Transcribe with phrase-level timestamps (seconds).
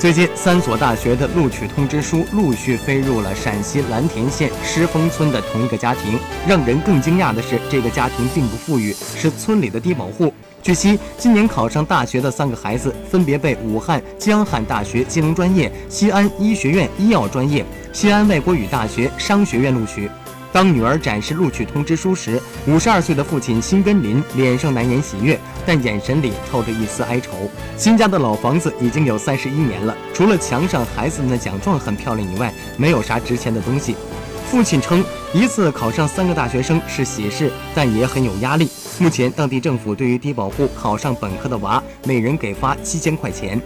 [0.00, 6.18] 最近，三所大学的录取通知书陆续飞入了陕西蓝田县狮峰村的同一个家庭。
[6.48, 10.32] 让人更惊讶的是，这个家庭并不富裕，是村里的低保户。
[10.62, 17.62] 据悉，今年考上大学的三个孩子分别被武汉江汉大学金融专业、西安医学院医药专业、
[17.92, 20.08] 西安外国语大学商学院录取。
[20.52, 27.50] 当女儿展示录取通知书时，五十二岁的父亲辛根林脸上难掩喜悦，但眼神里透着一丝哀愁。
[27.76, 33.94] 新家的老房子已经有三十一年了，除了墙上孩子们的奖状很漂亮以外，没有啥值钱的东西。
[34.50, 38.68] 父亲称，一次考上三个大学生是喜事，但也很有压力。
[38.98, 43.60] 目前，当地政府对于低保户考上本科的娃，每人给发七千块钱。